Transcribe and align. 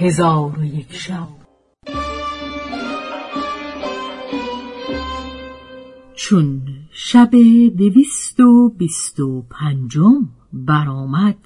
هزار 0.00 0.58
و 0.58 0.64
یک 0.64 0.92
شب. 0.92 1.28
چون 6.14 6.62
شب 6.92 7.30
دویست 7.78 8.40
و 8.40 8.68
بیست 8.78 9.20
و 9.20 9.42
پنجم 9.42 10.28
برآمد. 10.52 11.36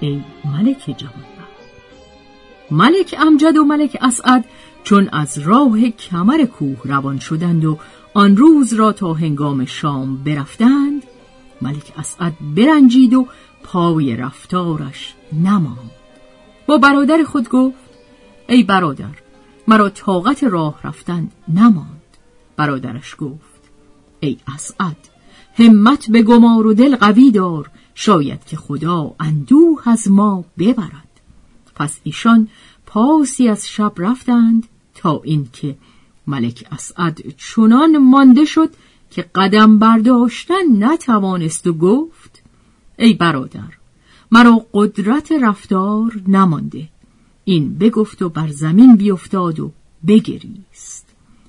ای 0.00 0.20
ملک 0.44 0.94
جوان 0.96 1.24
ملک 2.70 3.14
امجد 3.18 3.56
و 3.56 3.64
ملک 3.64 3.98
اسعد 4.00 4.44
چون 4.84 5.08
از 5.12 5.38
راه 5.38 5.90
کمر 5.90 6.44
کوه 6.44 6.78
روان 6.84 7.18
شدند 7.18 7.64
و 7.64 7.78
آن 8.14 8.36
روز 8.36 8.74
را 8.74 8.92
تا 8.92 9.14
هنگام 9.14 9.64
شام 9.64 10.16
برفتند 10.16 11.02
ملک 11.62 11.92
اسعد 11.98 12.34
برنجید 12.56 13.14
و 13.14 13.26
پای 13.62 14.16
رفتارش 14.16 15.14
نماند. 15.32 15.90
با 16.66 16.78
برادر 16.78 17.24
خود 17.24 17.48
گفت 17.48 17.88
ای 18.48 18.62
برادر 18.62 19.14
مرا 19.68 19.88
طاقت 19.88 20.44
راه 20.44 20.80
رفتن 20.84 21.28
نماند. 21.48 22.02
برادرش 22.56 23.16
گفت 23.18 23.58
ای 24.20 24.36
اسعد 24.54 24.96
همت 25.58 26.10
به 26.10 26.22
گمار 26.22 26.66
و 26.66 26.74
دل 26.74 26.96
قوی 26.96 27.30
دار 27.30 27.70
شاید 28.00 28.44
که 28.44 28.56
خدا 28.56 29.14
اندوه 29.20 29.88
از 29.88 30.10
ما 30.10 30.44
ببرد. 30.58 31.20
پس 31.74 32.00
ایشان 32.02 32.48
پاسی 32.86 33.48
از 33.48 33.68
شب 33.68 33.92
رفتند 33.96 34.66
تا 34.94 35.20
اینکه 35.24 35.76
ملک 36.26 36.66
اسعد 36.72 37.20
چنان 37.36 37.98
مانده 37.98 38.44
شد 38.44 38.70
که 39.10 39.22
قدم 39.34 39.78
برداشتن 39.78 40.84
نتوانست 40.84 41.66
و 41.66 41.72
گفت 41.72 42.42
ای 42.98 43.14
برادر 43.14 43.72
مرا 44.32 44.66
قدرت 44.74 45.32
رفتار 45.32 46.20
نمانده. 46.28 46.88
این 47.44 47.78
بگفت 47.78 48.22
و 48.22 48.28
بر 48.28 48.48
زمین 48.48 48.96
بیفتاد 48.96 49.60
و 49.60 49.72
بگریست. 50.06 51.06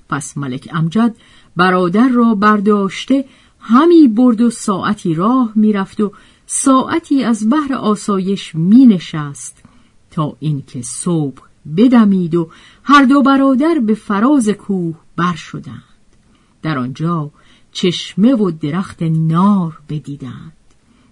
پس 0.08 0.36
ملک 0.36 0.68
امجد 0.72 1.16
برادر 1.56 2.08
را 2.08 2.34
برداشته 2.34 3.24
همی 3.60 4.08
برد 4.08 4.40
و 4.40 4.50
ساعتی 4.50 5.14
راه 5.14 5.52
می‌رفت 5.54 6.00
و 6.00 6.12
ساعتی 6.52 7.24
از 7.24 7.48
بحر 7.50 7.74
آسایش 7.74 8.54
می 8.54 8.86
نشست 8.86 9.62
تا 10.10 10.36
اینکه 10.40 10.82
صبح 10.82 11.42
بدمید 11.76 12.34
و 12.34 12.50
هر 12.82 13.04
دو 13.04 13.22
برادر 13.22 13.78
به 13.78 13.94
فراز 13.94 14.48
کوه 14.48 14.94
بر 15.16 15.34
شدند. 15.34 15.82
در 16.62 16.78
آنجا 16.78 17.30
چشمه 17.72 18.34
و 18.34 18.50
درخت 18.50 19.02
نار 19.02 19.78
بدیدند. 19.88 20.52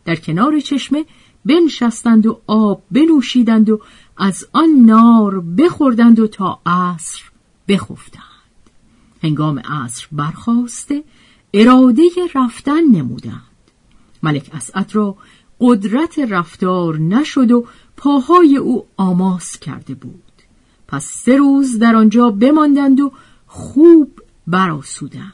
در 0.05 0.17
کنار 0.17 0.61
چشمه 0.61 1.05
بنشستند 1.45 2.27
و 2.27 2.41
آب 2.47 2.83
بنوشیدند 2.91 3.71
و 3.71 3.81
از 4.17 4.47
آن 4.53 4.69
نار 4.69 5.41
بخوردند 5.41 6.19
و 6.19 6.27
تا 6.27 6.61
عصر 6.67 7.23
بخفتند. 7.69 8.23
هنگام 9.23 9.59
عصر 9.59 10.07
برخواسته 10.13 11.05
اراده 11.55 12.03
رفتن 12.35 12.85
نمودند. 12.85 13.48
ملک 14.23 14.51
اسعد 14.53 14.95
را 14.95 15.17
قدرت 15.61 16.19
رفتار 16.19 16.99
نشد 16.99 17.51
و 17.51 17.67
پاهای 17.97 18.57
او 18.57 18.87
آماس 18.97 19.59
کرده 19.59 19.95
بود. 19.95 20.23
پس 20.89 21.05
سه 21.05 21.37
روز 21.37 21.79
در 21.79 21.97
آنجا 21.97 22.31
بماندند 22.31 23.01
و 23.01 23.13
خوب 23.47 24.21
براسودند 24.47 25.33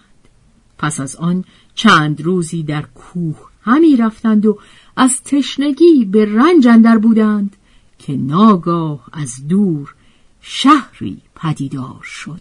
پس 0.79 1.01
از 1.01 1.17
آن 1.17 1.45
چند 1.75 2.23
روزی 2.23 2.63
در 2.63 2.83
کوه 2.83 3.37
همی 3.63 3.97
رفتند 3.97 4.47
و 4.47 4.59
از 4.97 5.23
تشنگی 5.23 6.05
به 6.05 6.25
رنج 6.25 6.69
اندر 6.69 6.99
بودند 6.99 7.57
که 7.99 8.17
ناگاه 8.17 9.05
از 9.13 9.49
دور 9.49 9.95
شهری 10.41 11.19
پدیدار 11.35 12.01
شد. 12.03 12.41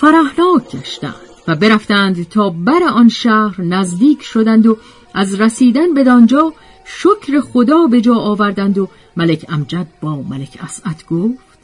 فرحناک 0.00 0.76
گشتند 0.76 1.14
و 1.48 1.56
برفتند 1.56 2.28
تا 2.28 2.50
بر 2.50 2.82
آن 2.92 3.08
شهر 3.08 3.60
نزدیک 3.60 4.22
شدند 4.22 4.66
و 4.66 4.76
از 5.14 5.40
رسیدن 5.40 5.94
به 5.94 6.04
دانجا 6.04 6.52
شکر 6.84 7.40
خدا 7.40 7.86
به 7.86 8.00
جا 8.00 8.14
آوردند 8.14 8.78
و 8.78 8.88
ملک 9.16 9.46
امجد 9.48 9.86
با 10.00 10.16
ملک 10.16 10.58
اسعد 10.62 11.04
گفت 11.10 11.58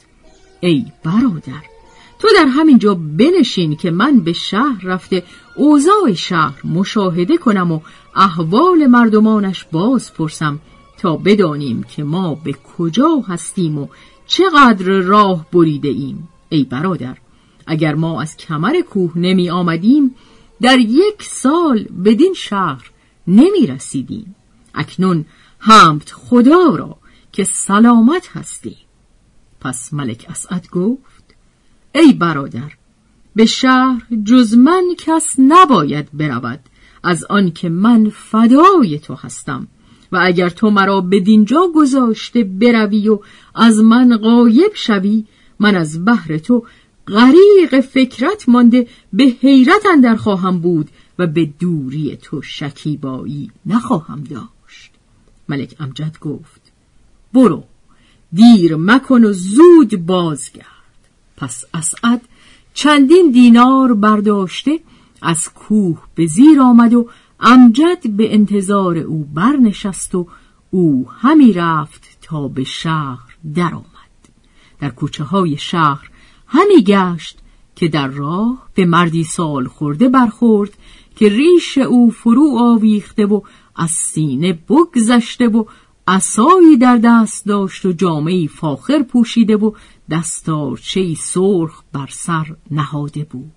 ای 0.59 0.85
برادر 1.03 1.74
تو 2.19 2.27
در 2.35 2.45
همین 2.45 2.77
جا 2.77 2.95
بنشین 2.95 3.75
که 3.75 3.91
من 3.91 4.19
به 4.19 4.33
شهر 4.33 4.81
رفته 4.83 5.23
اوضاع 5.55 6.13
شهر 6.13 6.61
مشاهده 6.63 7.37
کنم 7.37 7.71
و 7.71 7.79
احوال 8.15 8.87
مردمانش 8.87 9.65
باز 9.71 10.13
پرسم 10.13 10.59
تا 10.97 11.17
بدانیم 11.17 11.83
که 11.83 12.03
ما 12.03 12.35
به 12.35 12.53
کجا 12.53 13.23
هستیم 13.27 13.77
و 13.77 13.87
چقدر 14.27 14.85
راه 14.85 15.45
بریده 15.51 15.89
ایم. 15.89 16.27
ای 16.49 16.63
برادر 16.63 17.17
اگر 17.67 17.95
ما 17.95 18.21
از 18.21 18.37
کمر 18.37 18.81
کوه 18.81 19.11
نمی 19.15 19.49
آمدیم 19.49 20.15
در 20.61 20.79
یک 20.79 21.23
سال 21.23 21.83
بدین 21.83 22.33
شهر 22.33 22.91
نمی 23.27 23.67
رسیدیم. 23.67 24.35
اکنون 24.73 25.25
حمد 25.59 26.09
خدا 26.09 26.75
را 26.75 26.97
که 27.31 27.43
سلامت 27.43 28.27
هستی. 28.27 28.77
پس 29.61 29.93
ملک 29.93 30.25
اسعد 30.29 30.67
گفت 30.69 31.14
ای 31.95 32.13
برادر 32.13 32.71
به 33.35 33.45
شهر 33.45 34.01
جز 34.23 34.57
من 34.57 34.83
کس 34.97 35.35
نباید 35.39 36.09
برود 36.13 36.59
از 37.03 37.25
آنکه 37.29 37.69
من 37.69 38.09
فدای 38.09 38.99
تو 38.99 39.15
هستم 39.15 39.67
و 40.11 40.19
اگر 40.21 40.49
تو 40.49 40.69
مرا 40.69 41.01
به 41.01 41.19
دینجا 41.19 41.61
گذاشته 41.75 42.43
بروی 42.43 43.09
و 43.09 43.19
از 43.55 43.79
من 43.79 44.17
غایب 44.17 44.71
شوی 44.73 45.23
من 45.59 45.75
از 45.75 46.05
بحر 46.05 46.37
تو 46.37 46.65
غریق 47.07 47.79
فکرت 47.79 48.49
مانده 48.49 48.87
به 49.13 49.23
حیرت 49.23 49.85
اندر 49.91 50.15
خواهم 50.15 50.59
بود 50.59 50.89
و 51.19 51.27
به 51.27 51.49
دوری 51.59 52.17
تو 52.21 52.41
شکیبایی 52.41 53.51
نخواهم 53.65 54.23
داشت. 54.23 54.91
ملک 55.49 55.75
امجد 55.79 56.17
گفت 56.21 56.61
برو 57.33 57.63
دیر 58.33 58.75
مکن 58.75 59.23
و 59.23 59.33
زود 59.33 60.05
بازگرد. 60.05 60.74
پس 61.37 61.63
اسعد 61.73 62.21
چندین 62.73 63.31
دینار 63.31 63.93
برداشته 63.93 64.79
از 65.21 65.53
کوه 65.53 66.01
به 66.15 66.25
زیر 66.25 66.61
آمد 66.61 66.93
و 66.93 67.09
امجد 67.39 68.09
به 68.09 68.33
انتظار 68.33 68.97
او 68.97 69.27
برنشست 69.33 70.15
و 70.15 70.27
او 70.71 71.07
همی 71.19 71.53
رفت 71.53 72.17
تا 72.21 72.47
به 72.47 72.63
شهر 72.63 73.37
درآمد. 73.55 73.85
در 74.79 74.89
کوچه 74.89 75.23
های 75.23 75.57
شهر 75.57 76.09
همی 76.47 76.83
گشت 76.83 77.37
که 77.75 77.87
در 77.87 78.07
راه 78.07 78.67
به 78.73 78.85
مردی 78.85 79.23
سال 79.23 79.67
خورده 79.67 80.09
برخورد 80.09 80.73
که 81.15 81.29
ریش 81.29 81.77
او 81.77 82.11
فرو 82.11 82.57
آویخته 82.59 83.25
و 83.25 83.41
از 83.75 83.91
سینه 83.91 84.53
بگذشته 84.53 85.47
و 85.47 85.65
عصایی 86.07 86.77
در 86.77 86.97
دست 86.97 87.45
داشت 87.45 87.85
و 87.85 87.91
جامعی 87.91 88.47
فاخر 88.47 89.03
پوشیده 89.03 89.57
و 89.57 89.71
دستارچه 90.09 91.15
سرخ 91.15 91.83
بر 91.93 92.07
سر 92.11 92.55
نهاده 92.71 93.23
بود. 93.23 93.51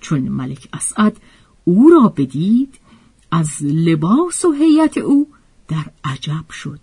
چون 0.00 0.20
ملک 0.20 0.68
اسعد 0.72 1.16
او 1.64 1.90
را 1.90 2.08
بدید 2.16 2.78
از 3.30 3.48
لباس 3.62 4.44
و 4.44 4.52
هیئت 4.52 4.98
او 4.98 5.28
در 5.68 5.84
عجب 6.04 6.50
شد. 6.50 6.80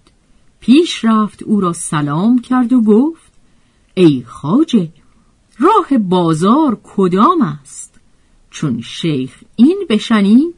پیش 0.60 1.06
رفت 1.06 1.44
او 1.44 1.62
را 1.62 1.74
سلام 1.74 2.40
کرد 2.40 2.74
و 2.74 2.82
گفت 2.82 3.32
ای 3.94 4.24
خاجه 4.28 4.90
راه 5.60 5.98
بازار 5.98 6.78
کدام 6.84 7.42
است؟ 7.42 8.00
چون 8.50 8.82
شیخ 8.82 9.44
این 9.56 9.86
بشنید 9.90 10.56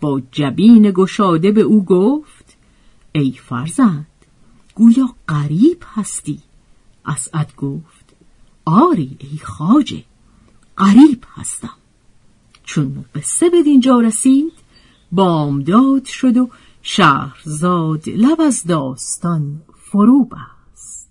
با 0.00 0.22
جبین 0.32 0.90
گشاده 0.90 1.52
به 1.52 1.60
او 1.60 1.84
گفت 1.84 2.33
ای 3.16 3.32
فرزند 3.32 4.06
گویا 4.74 5.14
غریب 5.28 5.82
هستی؟ 5.94 6.40
اسعد 7.06 7.56
گفت 7.56 8.14
آری 8.64 9.16
ای 9.20 9.38
خاجه 9.38 10.04
قریب 10.76 11.24
هستم. 11.34 11.76
چون 12.64 13.04
قصه 13.14 13.50
به 13.50 13.62
دینجا 13.62 14.00
رسید 14.00 14.52
بامداد 15.12 16.04
شد 16.04 16.36
و 16.36 16.48
شهرزاد 16.82 18.08
لب 18.08 18.40
از 18.40 18.62
داستان 18.64 19.62
فرو 19.90 20.24
بست. 20.24 21.10